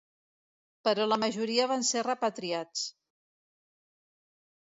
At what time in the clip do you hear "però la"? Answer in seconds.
0.87-1.17